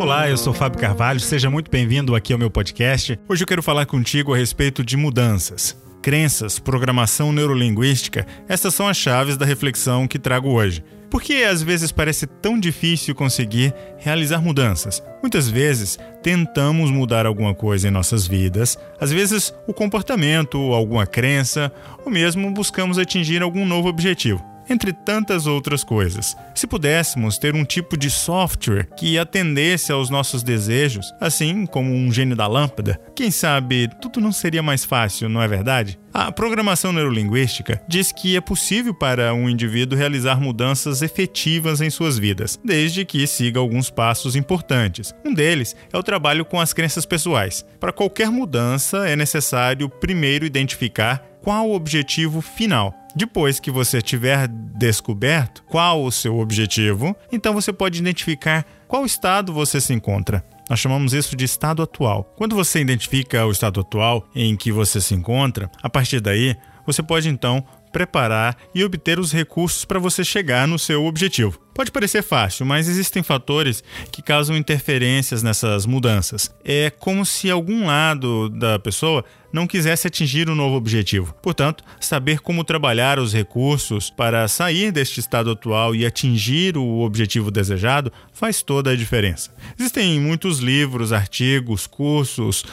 Olá, 0.00 0.30
eu 0.30 0.36
sou 0.38 0.54
Fábio 0.54 0.80
Carvalho, 0.80 1.20
seja 1.20 1.50
muito 1.50 1.70
bem-vindo 1.70 2.14
aqui 2.14 2.32
ao 2.32 2.38
meu 2.38 2.50
podcast. 2.50 3.20
Hoje 3.28 3.42
eu 3.42 3.46
quero 3.46 3.62
falar 3.62 3.84
contigo 3.84 4.32
a 4.32 4.36
respeito 4.38 4.82
de 4.82 4.96
mudanças. 4.96 5.76
Crenças, 6.00 6.58
programação 6.58 7.34
neurolinguística, 7.34 8.26
essas 8.48 8.72
são 8.72 8.88
as 8.88 8.96
chaves 8.96 9.36
da 9.36 9.44
reflexão 9.44 10.08
que 10.08 10.18
trago 10.18 10.48
hoje. 10.48 10.82
Por 11.10 11.20
que 11.20 11.44
às 11.44 11.62
vezes 11.62 11.92
parece 11.92 12.26
tão 12.26 12.58
difícil 12.58 13.14
conseguir 13.14 13.74
realizar 13.98 14.40
mudanças? 14.40 15.02
Muitas 15.20 15.50
vezes 15.50 15.98
tentamos 16.22 16.90
mudar 16.90 17.26
alguma 17.26 17.54
coisa 17.54 17.86
em 17.86 17.90
nossas 17.90 18.26
vidas, 18.26 18.78
às 18.98 19.12
vezes 19.12 19.52
o 19.66 19.74
comportamento, 19.74 20.56
alguma 20.72 21.06
crença, 21.06 21.70
ou 22.06 22.10
mesmo 22.10 22.50
buscamos 22.52 22.98
atingir 22.98 23.42
algum 23.42 23.66
novo 23.66 23.90
objetivo 23.90 24.49
entre 24.70 24.92
tantas 24.92 25.46
outras 25.46 25.84
coisas. 25.84 26.36
Se 26.54 26.66
pudéssemos 26.66 27.36
ter 27.36 27.54
um 27.54 27.64
tipo 27.64 27.96
de 27.96 28.10
software 28.10 28.88
que 28.96 29.18
atendesse 29.18 29.92
aos 29.92 30.08
nossos 30.08 30.42
desejos, 30.42 31.12
assim 31.20 31.66
como 31.66 31.92
um 31.92 32.12
gênio 32.12 32.36
da 32.36 32.46
lâmpada, 32.46 33.00
quem 33.14 33.30
sabe 33.30 33.88
tudo 34.00 34.20
não 34.20 34.32
seria 34.32 34.62
mais 34.62 34.84
fácil, 34.84 35.28
não 35.28 35.42
é 35.42 35.48
verdade? 35.48 35.98
A 36.12 36.32
programação 36.32 36.92
neurolinguística 36.92 37.80
diz 37.88 38.10
que 38.10 38.36
é 38.36 38.40
possível 38.40 38.92
para 38.92 39.32
um 39.32 39.48
indivíduo 39.48 39.96
realizar 39.96 40.40
mudanças 40.40 41.02
efetivas 41.02 41.80
em 41.80 41.88
suas 41.88 42.18
vidas, 42.18 42.58
desde 42.64 43.04
que 43.04 43.26
siga 43.26 43.60
alguns 43.60 43.90
passos 43.90 44.34
importantes. 44.34 45.14
Um 45.24 45.32
deles 45.32 45.76
é 45.92 45.96
o 45.96 46.02
trabalho 46.02 46.44
com 46.44 46.60
as 46.60 46.72
crenças 46.72 47.06
pessoais. 47.06 47.64
Para 47.78 47.92
qualquer 47.92 48.28
mudança, 48.28 49.08
é 49.08 49.14
necessário 49.14 49.88
primeiro 49.88 50.44
identificar 50.44 51.24
qual 51.42 51.68
o 51.68 51.74
objetivo 51.74 52.40
final. 52.40 52.94
Depois 53.14 53.58
que 53.58 53.70
você 53.70 54.00
tiver 54.00 54.48
descoberto 54.48 55.62
qual 55.64 56.04
o 56.04 56.12
seu 56.12 56.38
objetivo, 56.38 57.14
então 57.32 57.52
você 57.52 57.72
pode 57.72 57.98
identificar 57.98 58.64
qual 58.86 59.04
estado 59.04 59.52
você 59.52 59.80
se 59.80 59.92
encontra. 59.92 60.44
Nós 60.68 60.78
chamamos 60.78 61.12
isso 61.12 61.34
de 61.34 61.44
estado 61.44 61.82
atual. 61.82 62.32
Quando 62.36 62.54
você 62.54 62.80
identifica 62.80 63.44
o 63.44 63.50
estado 63.50 63.80
atual 63.80 64.28
em 64.34 64.56
que 64.56 64.70
você 64.70 65.00
se 65.00 65.14
encontra, 65.14 65.68
a 65.82 65.90
partir 65.90 66.20
daí, 66.20 66.56
você 66.86 67.02
pode 67.02 67.28
então 67.28 67.64
preparar 67.92 68.56
e 68.74 68.84
obter 68.84 69.18
os 69.18 69.32
recursos 69.32 69.84
para 69.84 69.98
você 69.98 70.24
chegar 70.24 70.66
no 70.66 70.78
seu 70.78 71.04
objetivo. 71.04 71.58
Pode 71.74 71.92
parecer 71.92 72.22
fácil, 72.22 72.66
mas 72.66 72.88
existem 72.88 73.22
fatores 73.22 73.82
que 74.12 74.20
causam 74.20 74.56
interferências 74.56 75.42
nessas 75.42 75.86
mudanças. 75.86 76.54
É 76.64 76.90
como 76.90 77.24
se 77.24 77.50
algum 77.50 77.86
lado 77.86 78.48
da 78.50 78.78
pessoa 78.78 79.24
não 79.52 79.66
quisesse 79.66 80.06
atingir 80.06 80.48
um 80.48 80.54
novo 80.54 80.76
objetivo. 80.76 81.34
Portanto, 81.42 81.82
saber 82.00 82.40
como 82.40 82.64
trabalhar 82.64 83.18
os 83.18 83.32
recursos 83.32 84.10
para 84.10 84.46
sair 84.46 84.92
deste 84.92 85.20
estado 85.20 85.50
atual 85.50 85.94
e 85.94 86.04
atingir 86.04 86.76
o 86.76 87.00
objetivo 87.00 87.50
desejado 87.50 88.12
faz 88.32 88.62
toda 88.62 88.90
a 88.90 88.96
diferença. 88.96 89.52
Existem 89.78 90.20
muitos 90.20 90.58
livros, 90.58 91.12
artigos, 91.12 91.86
cursos, 91.86 92.64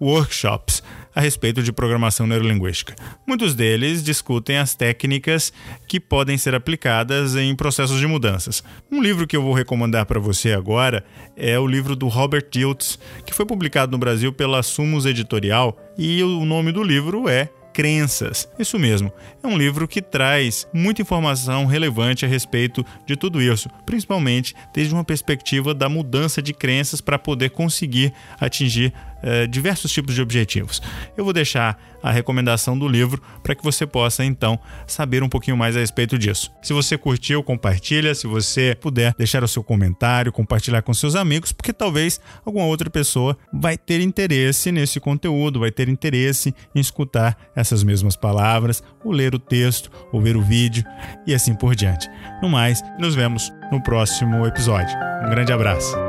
workshops 0.00 0.82
a 1.18 1.20
respeito 1.20 1.64
de 1.64 1.72
programação 1.72 2.28
neurolinguística. 2.28 2.94
Muitos 3.26 3.52
deles 3.52 4.04
discutem 4.04 4.56
as 4.56 4.76
técnicas 4.76 5.52
que 5.88 5.98
podem 5.98 6.38
ser 6.38 6.54
aplicadas 6.54 7.34
em 7.34 7.56
processos 7.56 7.98
de 7.98 8.06
mudanças. 8.06 8.62
Um 8.88 9.02
livro 9.02 9.26
que 9.26 9.36
eu 9.36 9.42
vou 9.42 9.52
recomendar 9.52 10.06
para 10.06 10.20
você 10.20 10.52
agora 10.52 11.04
é 11.36 11.58
o 11.58 11.66
livro 11.66 11.96
do 11.96 12.06
Robert 12.06 12.46
Diltz, 12.48 13.00
que 13.26 13.34
foi 13.34 13.44
publicado 13.44 13.90
no 13.90 13.98
Brasil 13.98 14.32
pela 14.32 14.62
Sumos 14.62 15.06
Editorial, 15.06 15.76
e 15.98 16.22
o 16.22 16.44
nome 16.44 16.70
do 16.70 16.84
livro 16.84 17.28
é 17.28 17.50
crenças. 17.78 18.48
Isso 18.58 18.76
mesmo, 18.76 19.12
é 19.40 19.46
um 19.46 19.56
livro 19.56 19.86
que 19.86 20.02
traz 20.02 20.66
muita 20.74 21.00
informação 21.00 21.64
relevante 21.64 22.24
a 22.24 22.28
respeito 22.28 22.84
de 23.06 23.14
tudo 23.14 23.40
isso, 23.40 23.70
principalmente 23.86 24.52
desde 24.74 24.92
uma 24.92 25.04
perspectiva 25.04 25.72
da 25.72 25.88
mudança 25.88 26.42
de 26.42 26.52
crenças 26.52 27.00
para 27.00 27.20
poder 27.20 27.50
conseguir 27.50 28.12
atingir 28.40 28.92
eh, 29.22 29.46
diversos 29.46 29.92
tipos 29.92 30.14
de 30.14 30.22
objetivos. 30.22 30.80
Eu 31.16 31.24
vou 31.24 31.32
deixar 31.32 31.78
a 32.02 32.10
recomendação 32.10 32.78
do 32.78 32.86
livro 32.86 33.20
para 33.42 33.54
que 33.54 33.62
você 33.62 33.86
possa 33.86 34.24
então 34.24 34.58
saber 34.86 35.22
um 35.22 35.28
pouquinho 35.28 35.56
mais 35.56 35.76
a 35.76 35.80
respeito 35.80 36.18
disso. 36.18 36.50
Se 36.62 36.72
você 36.72 36.96
curtiu, 36.96 37.42
compartilha, 37.42 38.14
se 38.14 38.26
você 38.26 38.76
puder 38.80 39.14
deixar 39.18 39.42
o 39.42 39.48
seu 39.48 39.62
comentário, 39.62 40.32
compartilhar 40.32 40.82
com 40.82 40.94
seus 40.94 41.14
amigos, 41.14 41.52
porque 41.52 41.72
talvez 41.72 42.20
alguma 42.44 42.66
outra 42.66 42.88
pessoa 42.88 43.36
vai 43.52 43.76
ter 43.76 44.00
interesse 44.00 44.70
nesse 44.70 45.00
conteúdo, 45.00 45.60
vai 45.60 45.70
ter 45.70 45.88
interesse 45.88 46.54
em 46.74 46.80
escutar 46.80 47.36
essas 47.54 47.82
mesmas 47.82 48.16
palavras, 48.16 48.82
ou 49.04 49.12
ler 49.12 49.34
o 49.34 49.38
texto, 49.38 49.90
ou 50.12 50.20
ver 50.20 50.36
o 50.36 50.42
vídeo 50.42 50.84
e 51.26 51.34
assim 51.34 51.54
por 51.54 51.74
diante. 51.74 52.08
No 52.42 52.48
mais, 52.48 52.80
nos 52.98 53.14
vemos 53.14 53.50
no 53.72 53.82
próximo 53.82 54.46
episódio. 54.46 54.96
Um 55.24 55.30
grande 55.30 55.52
abraço. 55.52 56.07